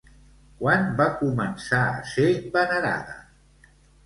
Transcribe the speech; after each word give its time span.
Quan 0.61 0.87
va 1.01 1.05
començar 1.19 1.83
a 1.91 2.01
ser 2.13 2.27
venerada? 2.57 3.15